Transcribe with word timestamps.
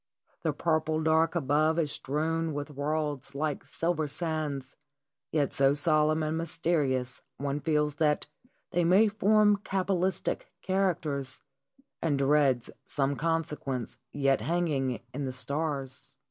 The 0.41 0.51
purple 0.51 1.03
dark 1.03 1.35
above 1.35 1.77
is 1.77 1.91
strewn 1.91 2.55
with 2.55 2.71
worlds 2.71 3.35
like 3.35 3.63
silver 3.63 4.07
sands, 4.07 4.75
yet 5.31 5.53
so 5.53 5.75
solemn 5.75 6.23
and 6.23 6.35
mysterious 6.39 7.21
one 7.37 7.59
feels 7.59 7.93
that 7.97 8.25
they 8.71 8.83
may 8.83 9.07
form 9.09 9.57
cabalistic 9.57 10.47
characters, 10.63 11.41
and 12.01 12.17
dreads 12.17 12.71
some 12.83 13.15
consequence 13.15 13.97
yet 14.11 14.41
hanging 14.41 15.01
in 15.13 15.25
the 15.25 15.31
stars. 15.31 16.17